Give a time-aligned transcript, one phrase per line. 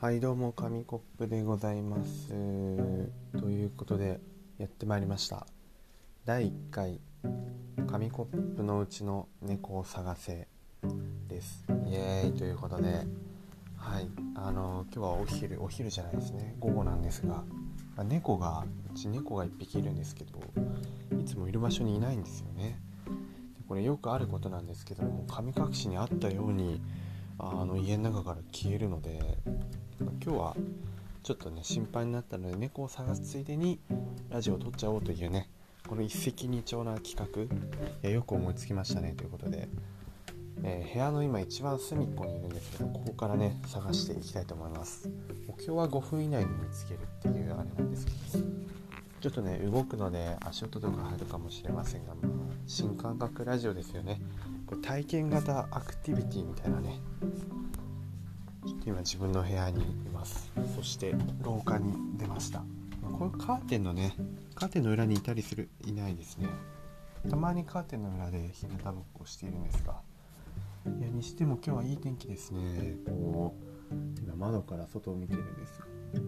[0.00, 2.28] はいどうも紙コップでございます。
[2.28, 4.20] ということで
[4.56, 5.44] やってまいりました。
[6.24, 7.00] 第1回
[7.88, 10.46] 紙コップのうちの猫を探せ
[11.26, 11.64] です。
[11.88, 13.08] イエーイということで
[13.76, 16.54] はいあの今日はお昼お昼じゃないですね。
[16.60, 17.42] 午後なんですが
[18.04, 20.38] 猫がうち猫が1匹いるんですけど
[21.20, 22.78] いつもいる場所にいないんですよね。
[23.66, 26.80] これよくあることなんですけども神隠しにあったように
[27.40, 29.38] あの家の中から消えるので
[30.00, 30.56] 今日は
[31.22, 33.78] ちょっとね心配になったので猫を探すついでに
[34.30, 35.48] ラジオを撮っちゃおうというね
[35.88, 39.68] この一石二鳥な企画いよく思いつきましたねということで、
[40.62, 45.08] えー、部屋の今一番隅っこにいるんですけどここからね探していきたいと思います。
[45.46, 48.44] 目標は5分以内に見つけるっていうあれなんですけど
[49.20, 52.26] ちょっとね動くので足音とか入るかもしれませんが、まあ、
[52.66, 54.20] 新感覚ラジオですよね。
[54.66, 57.00] これ体験型アクティビティみたいなね
[58.84, 60.50] 今自分の部屋にいます。
[60.74, 62.62] そして廊下に出ました。
[63.18, 64.14] これカーテンのね
[64.54, 66.48] カーテンの裏にいたりするいないですね。
[67.28, 70.00] たまにカーテンの裏で日向ぼっこしているんですが。
[70.86, 72.96] いやにしても今日はいい天気ですね。
[73.06, 73.54] こ
[73.90, 75.80] う今窓から外を見てるんです。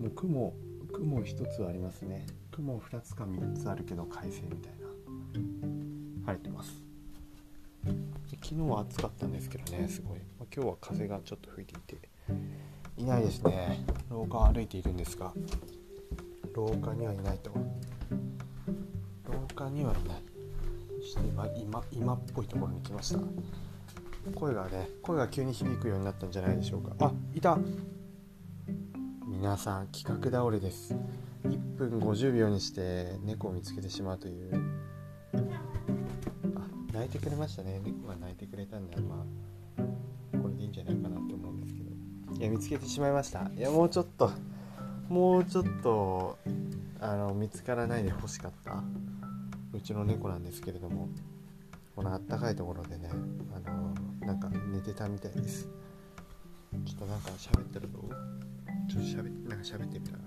[0.00, 0.54] もう雲
[0.92, 2.26] 雲1つありますね。
[2.52, 4.88] 雲2つか3つあるけど快晴みたいな。
[6.26, 6.84] 晴れてます。
[8.42, 12.13] 昨日は暑かったんですけどねすごい、まあ、今日は風がちょっと吹いていて。
[12.96, 13.84] いないですね。
[14.10, 15.32] 廊下を歩いているんですが。
[16.54, 17.50] 廊下にはいないと。
[19.24, 20.22] 廊下にはいない
[21.00, 23.20] そして今今今っぽいところに来ました。
[24.34, 26.94] 声がね声が急に響くようになったんじゃないでしょうか。
[27.00, 27.58] あいた。
[29.26, 30.96] 皆さん企画倒れです。
[31.44, 34.54] 1分50秒にして猫を見つけてしまうという。
[35.34, 37.80] あ泣いてくれましたね。
[37.84, 39.18] 猫が泣いてくれたんでまあ
[40.38, 41.63] これでいいんじゃないかなと思うんで
[42.38, 43.50] いや見つけてしまいました。
[43.56, 44.30] いやもうちょっと
[45.08, 46.38] もうちょっと
[47.00, 48.82] あの見つからないで欲しかった。
[49.72, 51.08] うちの猫なんですけれども
[51.96, 53.10] このあったかいところでね
[53.54, 53.94] あの
[54.26, 55.68] なんか寝てたみたいです。
[56.84, 60.18] ちょっとなんか喋ってるとちょっと喋ってなんか喋ってみたら。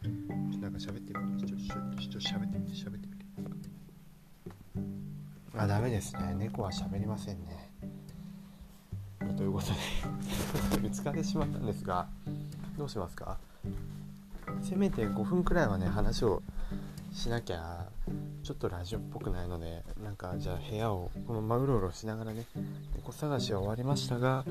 [0.00, 1.46] ちょっとなんか喋ってみて。
[1.46, 2.72] ちょっとちょっと喋ってみて。
[2.72, 3.24] 喋ってみて。
[5.56, 6.34] あダメですね。
[6.36, 7.70] 猫は喋りませんね。
[9.36, 9.72] ということで。
[10.88, 12.06] 見つかってしまったんですが
[12.78, 13.36] どうしますか？
[14.62, 16.42] せめて5分くらいはね話を
[17.12, 17.84] しなきゃ
[18.42, 22.46] ちょっとラジオっぽくないのでなんかじゃあ部屋をこのままうろうろしながらね
[22.96, 24.46] 猫探しは終わりましたが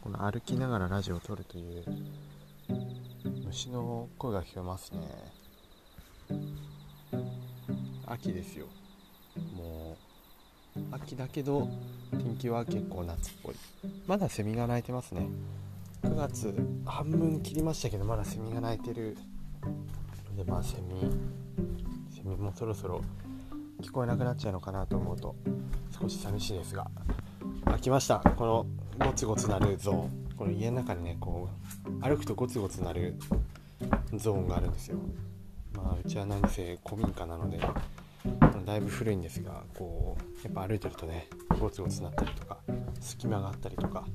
[0.00, 1.84] この歩きながらラジオを撮るという
[3.44, 5.00] 虫の声が聞こえますね。
[8.06, 8.64] 秋ですよ。
[9.54, 9.98] も
[10.74, 11.68] う秋だけど
[12.12, 13.54] 天気は結構夏っぽい。
[14.06, 15.26] まだセミが鳴いてますね。
[16.16, 16.54] 9月
[16.86, 19.18] 半分切りましたけどまだセミが鳴いてる
[20.30, 21.12] のでまあセミ
[22.10, 23.02] セミもそろそろ
[23.82, 25.36] 聞こえなくなっちゃうのかなと思うと
[26.00, 26.90] 少し寂しいですが
[27.66, 28.20] あ来ました。
[28.20, 28.66] この
[29.06, 30.36] ゴツゴツなるゾーン。
[30.38, 31.50] この家の中にねこ
[31.84, 33.16] う歩くとゴツゴツなる
[34.14, 34.96] ゾーンがあるんですよ。
[35.74, 37.60] まあうちは何せ古民家なので
[38.64, 41.28] だいぶ古いんですがこうやっぱ歩いてるとね
[41.60, 42.56] ゴツゴツなったりとか
[43.00, 44.06] 隙間があったりとか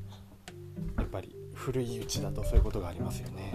[0.97, 3.53] やっぱり古いうちだとそういうことがありますよね。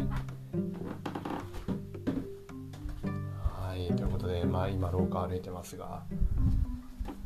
[3.43, 6.05] はいということでまあ今廊下歩いてますが。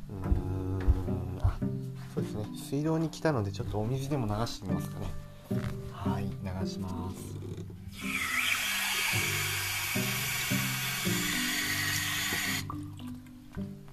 [0.09, 1.59] うーんあ
[2.15, 2.47] そうですね。
[2.57, 5.07] 水道に来たのでちょっとお水でも流してみますかね。
[5.93, 7.17] はい流します。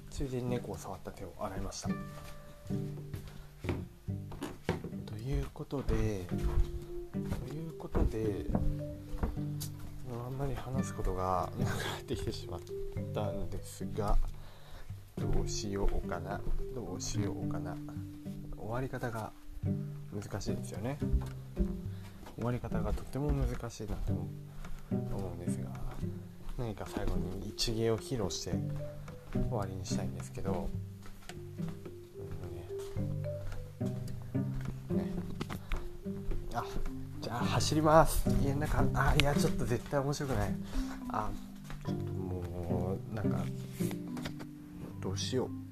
[0.09, 1.89] ついでに猫を触った手を洗いました。
[5.27, 8.45] いうことでということで
[10.25, 12.61] あんまり話すことがなくなってきてしまっ
[13.13, 14.17] たんですが
[15.17, 16.39] どうしようかな
[16.73, 17.75] どうしようかな。
[18.57, 19.31] 終わり方が
[20.13, 20.97] 難しいですよね。
[22.35, 24.27] 終わり方がとても難しいなと思
[25.17, 25.69] うんですが
[26.57, 28.53] 何か最後に一芸を披露して
[29.33, 30.69] 終わりにしたいんですけど、
[37.39, 38.27] あ走ります。
[38.43, 40.55] 家の中あいやちょっと絶対面白くない。
[41.09, 41.29] あ
[42.17, 43.45] もうなんか
[44.99, 45.66] どうしよう。